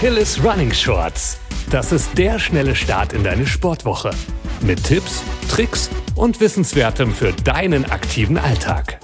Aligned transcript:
Achilles 0.00 0.42
Running 0.42 0.72
Shorts. 0.72 1.38
Das 1.68 1.92
ist 1.92 2.16
der 2.16 2.38
schnelle 2.38 2.74
Start 2.74 3.12
in 3.12 3.22
deine 3.22 3.46
Sportwoche. 3.46 4.12
Mit 4.62 4.82
Tipps, 4.82 5.22
Tricks 5.50 5.90
und 6.14 6.40
Wissenswertem 6.40 7.12
für 7.12 7.34
deinen 7.34 7.84
aktiven 7.84 8.38
Alltag. 8.38 8.98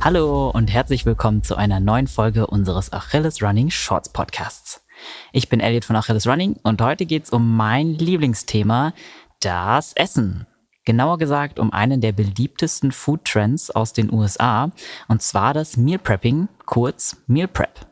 Hallo 0.00 0.50
und 0.50 0.72
herzlich 0.72 1.06
willkommen 1.06 1.44
zu 1.44 1.54
einer 1.54 1.78
neuen 1.78 2.08
Folge 2.08 2.48
unseres 2.48 2.92
Achilles 2.92 3.40
Running 3.40 3.70
Shorts 3.70 4.08
Podcasts. 4.08 4.84
Ich 5.32 5.48
bin 5.48 5.60
Elliot 5.60 5.84
von 5.84 5.94
Achilles 5.94 6.26
Running 6.26 6.56
und 6.64 6.82
heute 6.82 7.06
geht 7.06 7.26
es 7.26 7.30
um 7.30 7.56
mein 7.56 7.94
Lieblingsthema, 7.94 8.92
das 9.38 9.92
Essen. 9.92 10.48
Genauer 10.84 11.16
gesagt 11.16 11.60
um 11.60 11.72
einen 11.72 12.00
der 12.00 12.10
beliebtesten 12.10 12.90
Food 12.90 13.24
Trends 13.24 13.70
aus 13.70 13.92
den 13.92 14.12
USA, 14.12 14.72
und 15.06 15.22
zwar 15.22 15.54
das 15.54 15.76
Meal 15.76 16.00
Prepping, 16.00 16.48
kurz 16.66 17.18
Meal 17.28 17.46
Prep. 17.46 17.87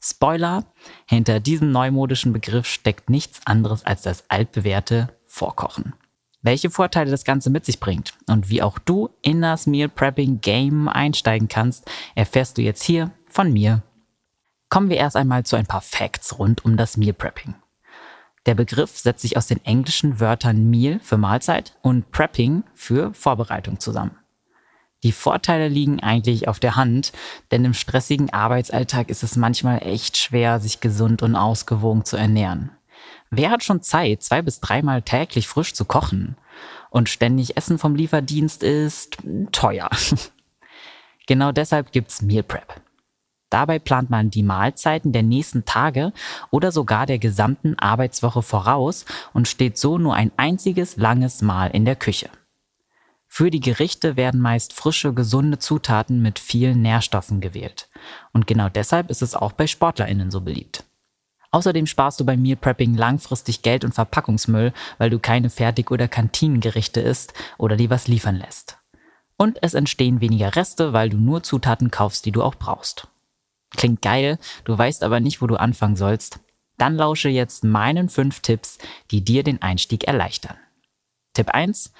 Spoiler, 0.00 0.64
hinter 1.06 1.40
diesem 1.40 1.72
neumodischen 1.72 2.32
Begriff 2.32 2.66
steckt 2.66 3.10
nichts 3.10 3.40
anderes 3.44 3.84
als 3.84 4.02
das 4.02 4.24
altbewährte 4.28 5.08
Vorkochen. 5.26 5.94
Welche 6.40 6.70
Vorteile 6.70 7.10
das 7.10 7.24
Ganze 7.24 7.50
mit 7.50 7.64
sich 7.64 7.80
bringt 7.80 8.14
und 8.28 8.48
wie 8.48 8.62
auch 8.62 8.78
du 8.78 9.10
in 9.22 9.42
das 9.42 9.66
Meal 9.66 9.88
Prepping 9.88 10.40
Game 10.40 10.88
einsteigen 10.88 11.48
kannst, 11.48 11.90
erfährst 12.14 12.56
du 12.58 12.62
jetzt 12.62 12.84
hier 12.84 13.10
von 13.28 13.52
mir. 13.52 13.82
Kommen 14.68 14.88
wir 14.88 14.98
erst 14.98 15.16
einmal 15.16 15.44
zu 15.44 15.56
ein 15.56 15.66
paar 15.66 15.80
Facts 15.80 16.38
rund 16.38 16.64
um 16.64 16.76
das 16.76 16.96
Meal 16.96 17.12
Prepping. 17.12 17.56
Der 18.46 18.54
Begriff 18.54 18.96
setzt 18.96 19.22
sich 19.22 19.36
aus 19.36 19.48
den 19.48 19.64
englischen 19.64 20.20
Wörtern 20.20 20.70
Meal 20.70 21.00
für 21.00 21.18
Mahlzeit 21.18 21.76
und 21.82 22.12
Prepping 22.12 22.62
für 22.72 23.12
Vorbereitung 23.14 23.80
zusammen. 23.80 24.16
Die 25.04 25.12
Vorteile 25.12 25.68
liegen 25.68 26.00
eigentlich 26.00 26.48
auf 26.48 26.58
der 26.58 26.74
Hand, 26.74 27.12
denn 27.52 27.64
im 27.64 27.74
stressigen 27.74 28.32
Arbeitsalltag 28.32 29.10
ist 29.10 29.22
es 29.22 29.36
manchmal 29.36 29.82
echt 29.82 30.16
schwer, 30.16 30.58
sich 30.58 30.80
gesund 30.80 31.22
und 31.22 31.36
ausgewogen 31.36 32.04
zu 32.04 32.16
ernähren. 32.16 32.70
Wer 33.30 33.50
hat 33.50 33.62
schon 33.62 33.82
Zeit, 33.82 34.22
zwei 34.22 34.42
bis 34.42 34.60
dreimal 34.60 35.02
täglich 35.02 35.46
frisch 35.46 35.74
zu 35.74 35.84
kochen? 35.84 36.36
Und 36.90 37.08
ständig 37.08 37.56
Essen 37.56 37.78
vom 37.78 37.94
Lieferdienst 37.94 38.62
ist 38.62 39.18
teuer. 39.52 39.90
genau 41.26 41.52
deshalb 41.52 41.92
gibt's 41.92 42.22
Meal 42.22 42.42
Prep. 42.42 42.80
Dabei 43.50 43.78
plant 43.78 44.10
man 44.10 44.30
die 44.30 44.42
Mahlzeiten 44.42 45.12
der 45.12 45.22
nächsten 45.22 45.64
Tage 45.64 46.12
oder 46.50 46.72
sogar 46.72 47.06
der 47.06 47.18
gesamten 47.18 47.78
Arbeitswoche 47.78 48.42
voraus 48.42 49.04
und 49.32 49.48
steht 49.48 49.78
so 49.78 49.96
nur 49.96 50.14
ein 50.14 50.32
einziges 50.36 50.96
langes 50.96 51.40
Mal 51.40 51.68
in 51.68 51.84
der 51.84 51.96
Küche. 51.96 52.30
Für 53.38 53.52
die 53.52 53.60
Gerichte 53.60 54.16
werden 54.16 54.40
meist 54.40 54.72
frische, 54.72 55.14
gesunde 55.14 55.60
Zutaten 55.60 56.20
mit 56.20 56.40
vielen 56.40 56.82
Nährstoffen 56.82 57.40
gewählt. 57.40 57.88
Und 58.32 58.48
genau 58.48 58.68
deshalb 58.68 59.10
ist 59.10 59.22
es 59.22 59.36
auch 59.36 59.52
bei 59.52 59.68
SportlerInnen 59.68 60.32
so 60.32 60.40
beliebt. 60.40 60.82
Außerdem 61.52 61.86
sparst 61.86 62.18
du 62.18 62.26
beim 62.26 62.42
Meal 62.42 62.56
Prepping 62.56 62.96
langfristig 62.96 63.62
Geld 63.62 63.84
und 63.84 63.94
Verpackungsmüll, 63.94 64.72
weil 64.98 65.10
du 65.10 65.20
keine 65.20 65.50
Fertig- 65.50 65.92
oder 65.92 66.08
Kantinengerichte 66.08 67.00
isst 67.00 67.32
oder 67.58 67.76
dir 67.76 67.90
was 67.90 68.08
liefern 68.08 68.34
lässt. 68.34 68.78
Und 69.36 69.62
es 69.62 69.74
entstehen 69.74 70.20
weniger 70.20 70.56
Reste, 70.56 70.92
weil 70.92 71.08
du 71.08 71.16
nur 71.16 71.44
Zutaten 71.44 71.92
kaufst, 71.92 72.26
die 72.26 72.32
du 72.32 72.42
auch 72.42 72.56
brauchst. 72.56 73.06
Klingt 73.76 74.02
geil, 74.02 74.40
du 74.64 74.76
weißt 74.76 75.04
aber 75.04 75.20
nicht, 75.20 75.40
wo 75.40 75.46
du 75.46 75.54
anfangen 75.54 75.94
sollst? 75.94 76.40
Dann 76.76 76.96
lausche 76.96 77.28
jetzt 77.28 77.62
meinen 77.62 78.08
fünf 78.08 78.40
Tipps, 78.40 78.78
die 79.12 79.22
dir 79.22 79.44
den 79.44 79.62
Einstieg 79.62 80.08
erleichtern. 80.08 80.56
Tipp 81.34 81.50
1. 81.50 81.92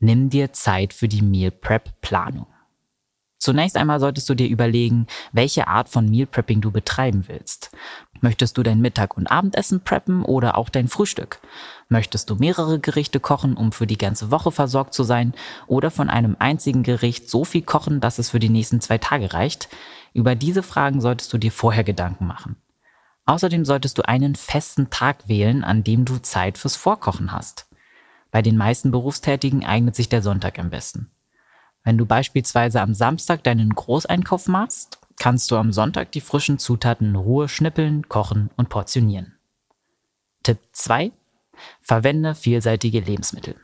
Nimm 0.00 0.30
dir 0.30 0.52
Zeit 0.52 0.92
für 0.92 1.08
die 1.08 1.22
Meal 1.22 1.50
Prep 1.50 2.00
Planung. 2.00 2.46
Zunächst 3.44 3.76
einmal 3.76 4.00
solltest 4.00 4.26
du 4.30 4.34
dir 4.34 4.48
überlegen, 4.48 5.06
welche 5.32 5.68
Art 5.68 5.90
von 5.90 6.08
Meal 6.08 6.24
Prepping 6.24 6.62
du 6.62 6.70
betreiben 6.70 7.24
willst. 7.28 7.70
Möchtest 8.22 8.56
du 8.56 8.62
dein 8.62 8.80
Mittag- 8.80 9.18
und 9.18 9.26
Abendessen 9.26 9.82
preppen 9.82 10.24
oder 10.24 10.56
auch 10.56 10.70
dein 10.70 10.88
Frühstück? 10.88 11.40
Möchtest 11.90 12.30
du 12.30 12.36
mehrere 12.36 12.80
Gerichte 12.80 13.20
kochen, 13.20 13.54
um 13.54 13.70
für 13.70 13.86
die 13.86 13.98
ganze 13.98 14.30
Woche 14.30 14.50
versorgt 14.50 14.94
zu 14.94 15.02
sein? 15.02 15.34
Oder 15.66 15.90
von 15.90 16.08
einem 16.08 16.36
einzigen 16.38 16.84
Gericht 16.84 17.28
so 17.28 17.44
viel 17.44 17.60
kochen, 17.60 18.00
dass 18.00 18.18
es 18.18 18.30
für 18.30 18.38
die 18.38 18.48
nächsten 18.48 18.80
zwei 18.80 18.96
Tage 18.96 19.34
reicht? 19.34 19.68
Über 20.14 20.34
diese 20.34 20.62
Fragen 20.62 21.02
solltest 21.02 21.30
du 21.34 21.36
dir 21.36 21.52
vorher 21.52 21.84
Gedanken 21.84 22.26
machen. 22.26 22.56
Außerdem 23.26 23.66
solltest 23.66 23.98
du 23.98 24.08
einen 24.08 24.36
festen 24.36 24.88
Tag 24.88 25.28
wählen, 25.28 25.64
an 25.64 25.84
dem 25.84 26.06
du 26.06 26.16
Zeit 26.16 26.56
fürs 26.56 26.76
Vorkochen 26.76 27.30
hast. 27.30 27.66
Bei 28.34 28.42
den 28.42 28.56
meisten 28.56 28.90
Berufstätigen 28.90 29.64
eignet 29.64 29.94
sich 29.94 30.08
der 30.08 30.20
Sonntag 30.20 30.58
am 30.58 30.68
besten. 30.68 31.08
Wenn 31.84 31.96
du 31.96 32.04
beispielsweise 32.04 32.80
am 32.80 32.92
Samstag 32.92 33.44
deinen 33.44 33.70
Großeinkauf 33.70 34.48
machst, 34.48 34.98
kannst 35.16 35.52
du 35.52 35.56
am 35.56 35.72
Sonntag 35.72 36.10
die 36.10 36.20
frischen 36.20 36.58
Zutaten 36.58 37.10
in 37.10 37.14
Ruhe 37.14 37.48
schnippeln, 37.48 38.08
kochen 38.08 38.50
und 38.56 38.70
portionieren. 38.70 39.36
Tipp 40.42 40.58
2. 40.72 41.12
Verwende 41.80 42.34
vielseitige 42.34 42.98
Lebensmittel. 42.98 43.54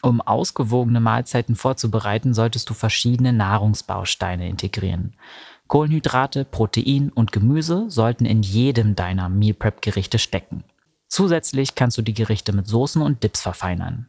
Um 0.00 0.22
ausgewogene 0.22 1.00
Mahlzeiten 1.00 1.54
vorzubereiten, 1.54 2.32
solltest 2.32 2.70
du 2.70 2.72
verschiedene 2.72 3.34
Nahrungsbausteine 3.34 4.48
integrieren. 4.48 5.18
Kohlenhydrate, 5.66 6.46
Protein 6.46 7.10
und 7.10 7.30
Gemüse 7.30 7.90
sollten 7.90 8.24
in 8.24 8.42
jedem 8.42 8.96
deiner 8.96 9.28
Meal 9.28 9.52
Prep 9.52 9.82
Gerichte 9.82 10.18
stecken. 10.18 10.64
Zusätzlich 11.12 11.74
kannst 11.74 11.98
du 11.98 12.00
die 12.00 12.14
Gerichte 12.14 12.54
mit 12.54 12.66
Soßen 12.66 13.02
und 13.02 13.22
Dips 13.22 13.42
verfeinern. 13.42 14.08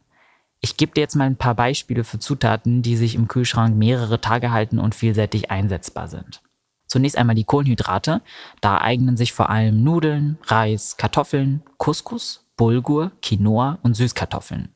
Ich 0.62 0.78
gebe 0.78 0.94
dir 0.94 1.02
jetzt 1.02 1.16
mal 1.16 1.26
ein 1.26 1.36
paar 1.36 1.54
Beispiele 1.54 2.02
für 2.02 2.18
Zutaten, 2.18 2.80
die 2.80 2.96
sich 2.96 3.14
im 3.14 3.28
Kühlschrank 3.28 3.76
mehrere 3.76 4.22
Tage 4.22 4.52
halten 4.52 4.78
und 4.78 4.94
vielseitig 4.94 5.50
einsetzbar 5.50 6.08
sind. 6.08 6.40
Zunächst 6.86 7.18
einmal 7.18 7.36
die 7.36 7.44
Kohlenhydrate. 7.44 8.22
Da 8.62 8.78
eignen 8.78 9.18
sich 9.18 9.34
vor 9.34 9.50
allem 9.50 9.84
Nudeln, 9.84 10.38
Reis, 10.44 10.96
Kartoffeln, 10.96 11.62
Couscous, 11.76 12.46
Bulgur, 12.56 13.12
Quinoa 13.20 13.80
und 13.82 13.92
Süßkartoffeln. 13.92 14.70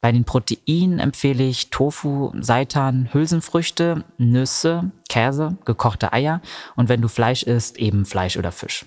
Bei 0.00 0.12
den 0.12 0.22
Proteinen 0.22 1.00
empfehle 1.00 1.42
ich 1.42 1.70
Tofu, 1.70 2.30
Seitan, 2.38 3.12
Hülsenfrüchte, 3.12 4.04
Nüsse, 4.16 4.92
Käse, 5.08 5.56
gekochte 5.64 6.12
Eier 6.12 6.40
und 6.76 6.88
wenn 6.88 7.02
du 7.02 7.08
Fleisch 7.08 7.42
isst, 7.42 7.78
eben 7.78 8.04
Fleisch 8.04 8.36
oder 8.36 8.52
Fisch. 8.52 8.86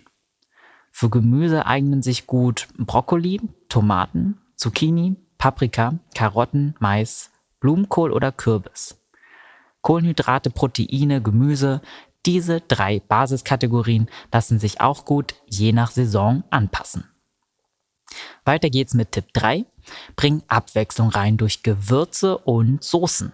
Für 0.97 1.09
Gemüse 1.09 1.65
eignen 1.65 2.01
sich 2.01 2.25
gut 2.25 2.69
Brokkoli, 2.77 3.41
Tomaten, 3.67 4.37
Zucchini, 4.55 5.17
Paprika, 5.37 5.99
Karotten, 6.15 6.73
Mais, 6.79 7.31
Blumenkohl 7.59 8.13
oder 8.13 8.31
Kürbis. 8.31 8.97
Kohlenhydrate, 9.81 10.51
Proteine, 10.51 11.21
Gemüse, 11.21 11.81
diese 12.25 12.61
drei 12.61 13.01
Basiskategorien 13.01 14.07
lassen 14.31 14.57
sich 14.57 14.79
auch 14.79 15.03
gut 15.03 15.35
je 15.47 15.73
nach 15.73 15.91
Saison 15.91 16.45
anpassen. 16.49 17.03
Weiter 18.45 18.69
geht's 18.69 18.93
mit 18.93 19.11
Tipp 19.11 19.25
3. 19.33 19.65
Bring 20.15 20.43
Abwechslung 20.47 21.09
rein 21.09 21.35
durch 21.35 21.61
Gewürze 21.61 22.37
und 22.37 22.81
Soßen. 22.81 23.33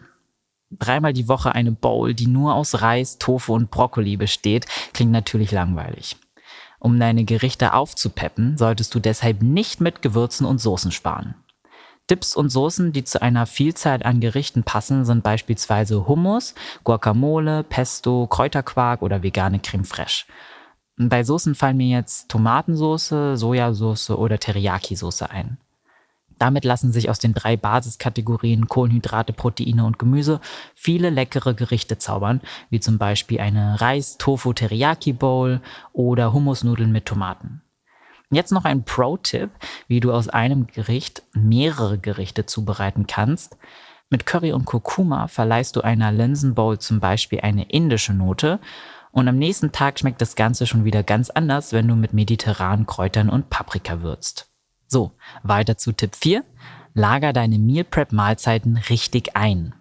Dreimal 0.72 1.14
die 1.14 1.28
Woche 1.28 1.54
eine 1.54 1.74
Bowl, 1.74 2.16
die 2.16 2.26
nur 2.26 2.56
aus 2.56 2.82
Reis, 2.82 3.20
Tofu 3.20 3.54
und 3.54 3.70
Brokkoli 3.70 4.18
besteht, 4.18 4.66
klingt 4.94 5.12
natürlich 5.12 5.52
langweilig. 5.52 6.18
Um 6.84 7.00
deine 7.00 7.26
Gerichte 7.26 7.76
aufzupeppen, 7.76 8.58
solltest 8.58 8.96
du 8.96 9.00
deshalb 9.00 9.44
nicht 9.44 9.82
mit 9.82 10.02
Gewürzen 10.02 10.48
und 10.48 10.58
Soßen 10.58 10.92
sparen. 10.92 11.36
Dips 12.10 12.36
und 12.36 12.50
Soßen, 12.50 12.92
die 12.92 13.04
zu 13.04 13.22
einer 13.22 13.46
Vielzahl 13.46 14.02
an 14.02 14.20
Gerichten 14.20 14.64
passen, 14.64 15.06
sind 15.06 15.22
beispielsweise 15.22 16.08
Hummus, 16.08 16.56
Guacamole, 16.84 17.64
Pesto, 17.64 18.26
Kräuterquark 18.26 19.04
oder 19.04 19.22
vegane 19.22 19.60
Creme 19.60 19.86
fraiche. 19.86 20.26
Bei 20.98 21.24
Soßen 21.24 21.54
fallen 21.54 21.78
mir 21.78 21.96
jetzt 21.96 22.30
Tomatensauce, 22.30 23.14
Sojasauce 23.36 24.10
oder 24.10 24.40
Teriyaki-Soße 24.40 25.30
ein. 25.30 25.60
Damit 26.42 26.66
lassen 26.66 26.92
sich 26.92 27.08
aus 27.08 27.20
den 27.20 27.36
drei 27.36 27.56
Basiskategorien 27.56 28.68
Kohlenhydrate, 28.68 29.32
Proteine 29.32 29.86
und 29.86 30.00
Gemüse 30.00 30.42
viele 30.74 31.12
leckere 31.12 31.54
Gerichte 31.54 32.00
zaubern, 32.00 32.42
wie 32.72 32.80
zum 32.80 32.98
Beispiel 32.98 33.40
eine 33.40 33.80
Reis-Tofu-Teriyaki-Bowl 33.80 35.62
oder 35.94 36.34
Hummusnudeln 36.34 36.92
mit 36.92 37.06
Tomaten. 37.06 37.62
Jetzt 38.32 38.52
noch 38.52 38.66
ein 38.66 38.86
Pro-Tipp, 38.86 39.52
wie 39.88 40.00
du 40.00 40.12
aus 40.12 40.30
einem 40.30 40.66
Gericht 40.66 41.22
mehrere 41.34 42.00
Gerichte 42.00 42.48
zubereiten 42.48 43.06
kannst. 43.06 43.56
Mit 44.10 44.26
Curry 44.26 44.52
und 44.52 44.66
Kurkuma 44.66 45.28
verleihst 45.28 45.76
du 45.76 45.82
einer 45.82 46.12
Linsenbowl 46.12 46.80
zum 46.80 47.00
Beispiel 47.00 47.42
eine 47.42 47.70
indische 47.70 48.16
Note 48.16 48.60
und 49.12 49.28
am 49.28 49.38
nächsten 49.38 49.72
Tag 49.72 50.00
schmeckt 50.00 50.22
das 50.22 50.36
Ganze 50.36 50.66
schon 50.66 50.86
wieder 50.86 51.04
ganz 51.04 51.30
anders, 51.30 51.72
wenn 51.72 51.88
du 51.88 51.96
mit 51.96 52.14
mediterranen 52.14 52.88
Kräutern 52.88 53.30
und 53.30 53.52
Paprika 53.52 54.02
würzt. 54.02 54.51
So, 54.92 55.14
weiter 55.42 55.78
zu 55.78 55.94
Tipp 55.94 56.18
4. 56.18 56.44
Lager 56.94 57.32
deine 57.32 57.58
Meal 57.58 57.86
Prep 57.86 58.12
Mahlzeiten 58.12 58.76
richtig 58.76 59.38
ein. 59.38 59.74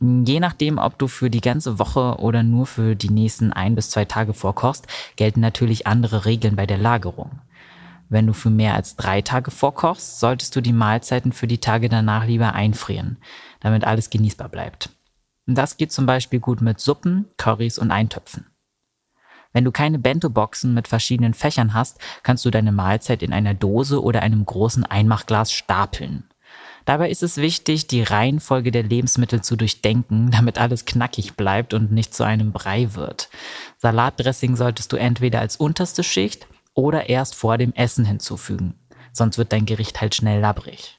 Je 0.00 0.40
nachdem, 0.40 0.78
ob 0.78 0.98
du 0.98 1.06
für 1.06 1.30
die 1.30 1.40
ganze 1.40 1.78
Woche 1.78 2.16
oder 2.18 2.42
nur 2.42 2.66
für 2.66 2.96
die 2.96 3.10
nächsten 3.10 3.52
ein 3.52 3.76
bis 3.76 3.90
zwei 3.90 4.04
Tage 4.04 4.34
vorkochst, 4.34 4.88
gelten 5.14 5.38
natürlich 5.38 5.86
andere 5.86 6.24
Regeln 6.24 6.56
bei 6.56 6.66
der 6.66 6.78
Lagerung. 6.78 7.38
Wenn 8.08 8.26
du 8.26 8.32
für 8.32 8.50
mehr 8.50 8.74
als 8.74 8.96
drei 8.96 9.22
Tage 9.22 9.52
vorkochst, 9.52 10.18
solltest 10.18 10.56
du 10.56 10.60
die 10.60 10.72
Mahlzeiten 10.72 11.30
für 11.30 11.46
die 11.46 11.58
Tage 11.58 11.88
danach 11.88 12.26
lieber 12.26 12.52
einfrieren, 12.52 13.18
damit 13.60 13.84
alles 13.84 14.10
genießbar 14.10 14.48
bleibt. 14.48 14.90
Das 15.46 15.76
geht 15.76 15.92
zum 15.92 16.04
Beispiel 16.04 16.40
gut 16.40 16.62
mit 16.62 16.80
Suppen, 16.80 17.26
Currys 17.36 17.78
und 17.78 17.92
Eintöpfen. 17.92 18.51
Wenn 19.52 19.64
du 19.64 19.70
keine 19.72 19.98
Bento-Boxen 19.98 20.74
mit 20.74 20.88
verschiedenen 20.88 21.34
Fächern 21.34 21.74
hast, 21.74 21.98
kannst 22.22 22.44
du 22.44 22.50
deine 22.50 22.72
Mahlzeit 22.72 23.22
in 23.22 23.32
einer 23.32 23.54
Dose 23.54 24.02
oder 24.02 24.22
einem 24.22 24.44
großen 24.44 24.84
Einmachglas 24.84 25.52
stapeln. 25.52 26.24
Dabei 26.84 27.10
ist 27.10 27.22
es 27.22 27.36
wichtig, 27.36 27.86
die 27.86 28.02
Reihenfolge 28.02 28.72
der 28.72 28.82
Lebensmittel 28.82 29.42
zu 29.42 29.56
durchdenken, 29.56 30.30
damit 30.32 30.58
alles 30.58 30.84
knackig 30.84 31.34
bleibt 31.34 31.74
und 31.74 31.92
nicht 31.92 32.14
zu 32.14 32.24
einem 32.24 32.52
Brei 32.52 32.94
wird. 32.94 33.28
Salatdressing 33.78 34.56
solltest 34.56 34.92
du 34.92 34.96
entweder 34.96 35.40
als 35.40 35.56
unterste 35.56 36.02
Schicht 36.02 36.46
oder 36.74 37.08
erst 37.08 37.34
vor 37.34 37.58
dem 37.58 37.72
Essen 37.74 38.04
hinzufügen, 38.04 38.74
sonst 39.12 39.38
wird 39.38 39.52
dein 39.52 39.66
Gericht 39.66 40.00
halt 40.00 40.14
schnell 40.14 40.40
labbrig. 40.40 40.98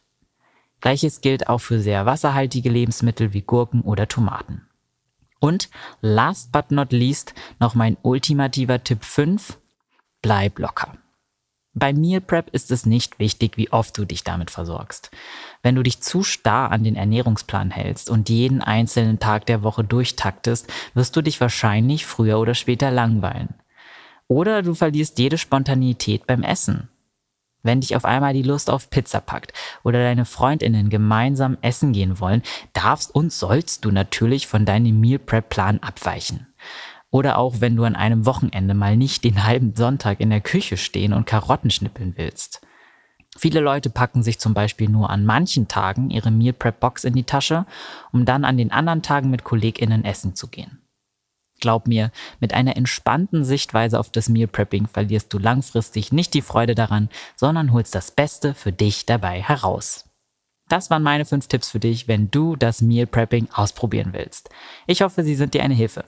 Gleiches 0.81 1.21
gilt 1.21 1.47
auch 1.47 1.59
für 1.59 1.79
sehr 1.79 2.05
wasserhaltige 2.05 2.69
Lebensmittel 2.69 3.33
wie 3.33 3.41
Gurken 3.41 3.81
oder 3.81 4.07
Tomaten. 4.07 4.67
Und 5.43 5.69
last 5.99 6.53
but 6.53 6.71
not 6.71 6.93
least 6.93 7.33
noch 7.59 7.75
mein 7.75 7.97
ultimativer 8.01 8.81
Tipp 8.81 9.03
5, 9.03 9.59
bleib 10.21 10.57
locker. 10.57 10.93
Bei 11.73 11.91
Meal 11.91 12.21
Prep 12.21 12.49
ist 12.51 12.71
es 12.71 12.85
nicht 12.85 13.19
wichtig, 13.19 13.57
wie 13.57 13.69
oft 13.69 13.97
du 13.97 14.05
dich 14.05 14.23
damit 14.23 14.51
versorgst. 14.51 15.11
Wenn 15.61 15.75
du 15.75 15.83
dich 15.83 15.99
zu 15.99 16.23
starr 16.23 16.71
an 16.71 16.85
den 16.85 16.95
Ernährungsplan 16.95 17.71
hältst 17.71 18.09
und 18.09 18.29
jeden 18.29 18.61
einzelnen 18.61 19.19
Tag 19.19 19.45
der 19.45 19.63
Woche 19.63 19.83
durchtaktest, 19.83 20.71
wirst 20.93 21.13
du 21.17 21.21
dich 21.21 21.41
wahrscheinlich 21.41 22.05
früher 22.05 22.39
oder 22.39 22.55
später 22.55 22.89
langweilen. 22.89 23.53
Oder 24.29 24.61
du 24.61 24.73
verlierst 24.73 25.19
jede 25.19 25.37
Spontanität 25.37 26.25
beim 26.25 26.43
Essen. 26.43 26.87
Wenn 27.63 27.79
dich 27.79 27.95
auf 27.95 28.03
einmal 28.03 28.33
die 28.33 28.43
Lust 28.43 28.69
auf 28.69 28.89
Pizza 28.89 29.21
packt 29.21 29.53
oder 29.83 29.99
deine 29.99 30.25
Freundinnen 30.25 30.89
gemeinsam 30.89 31.57
essen 31.61 31.93
gehen 31.93 32.19
wollen, 32.19 32.43
darfst 32.73 33.15
und 33.15 33.31
sollst 33.31 33.85
du 33.85 33.91
natürlich 33.91 34.47
von 34.47 34.65
deinem 34.65 34.99
Meal 34.99 35.17
Prep 35.17 35.49
Plan 35.49 35.79
abweichen. 35.79 36.47
Oder 37.09 37.37
auch 37.37 37.61
wenn 37.61 37.75
du 37.75 37.85
an 37.85 37.95
einem 37.95 38.25
Wochenende 38.25 38.73
mal 38.73 38.97
nicht 38.97 39.23
den 39.23 39.45
halben 39.45 39.75
Sonntag 39.75 40.19
in 40.19 40.29
der 40.29 40.41
Küche 40.41 40.77
stehen 40.77 41.13
und 41.13 41.25
Karotten 41.25 41.71
schnippeln 41.71 42.13
willst. 42.17 42.61
Viele 43.37 43.61
Leute 43.61 43.89
packen 43.89 44.23
sich 44.23 44.39
zum 44.39 44.53
Beispiel 44.53 44.89
nur 44.89 45.09
an 45.09 45.25
manchen 45.25 45.67
Tagen 45.67 46.09
ihre 46.09 46.31
Meal 46.31 46.53
Prep 46.53 46.79
Box 46.79 47.03
in 47.03 47.13
die 47.13 47.23
Tasche, 47.23 47.65
um 48.11 48.25
dann 48.25 48.45
an 48.45 48.57
den 48.57 48.71
anderen 48.71 49.01
Tagen 49.01 49.29
mit 49.29 49.43
KollegInnen 49.43 50.05
essen 50.05 50.35
zu 50.35 50.47
gehen. 50.47 50.82
Glaub 51.63 51.87
mir, 51.87 52.11
mit 52.41 52.53
einer 52.53 52.75
entspannten 52.75 53.45
Sichtweise 53.45 53.97
auf 53.97 54.09
das 54.09 54.27
Meal 54.27 54.49
Prepping 54.49 54.85
verlierst 54.85 55.31
du 55.31 55.39
langfristig 55.39 56.11
nicht 56.11 56.33
die 56.33 56.41
Freude 56.41 56.75
daran, 56.75 57.07
sondern 57.37 57.71
holst 57.71 57.95
das 57.95 58.11
Beste 58.11 58.53
für 58.53 58.73
dich 58.73 59.05
dabei 59.05 59.41
heraus. 59.41 60.09
Das 60.67 60.89
waren 60.89 61.03
meine 61.03 61.23
fünf 61.23 61.47
Tipps 61.47 61.69
für 61.69 61.79
dich, 61.79 62.09
wenn 62.09 62.29
du 62.29 62.57
das 62.57 62.81
Meal 62.81 63.07
Prepping 63.07 63.47
ausprobieren 63.53 64.09
willst. 64.11 64.49
Ich 64.87 65.03
hoffe, 65.03 65.23
sie 65.23 65.35
sind 65.35 65.53
dir 65.53 65.63
eine 65.63 65.73
Hilfe. 65.73 66.03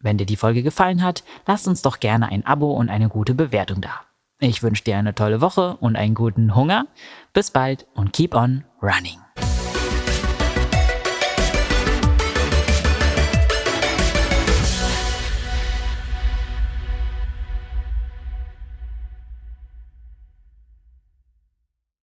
Wenn 0.00 0.18
dir 0.18 0.26
die 0.26 0.36
Folge 0.36 0.62
gefallen 0.62 1.02
hat, 1.02 1.24
lass 1.46 1.66
uns 1.66 1.80
doch 1.80 1.98
gerne 1.98 2.28
ein 2.28 2.44
Abo 2.44 2.70
und 2.74 2.90
eine 2.90 3.08
gute 3.08 3.32
Bewertung 3.32 3.80
da. 3.80 4.02
Ich 4.38 4.62
wünsche 4.62 4.84
dir 4.84 4.98
eine 4.98 5.14
tolle 5.14 5.40
Woche 5.40 5.78
und 5.78 5.96
einen 5.96 6.14
guten 6.14 6.54
Hunger. 6.54 6.88
Bis 7.32 7.50
bald 7.50 7.86
und 7.94 8.12
keep 8.12 8.34
on 8.34 8.66
running. 8.82 9.18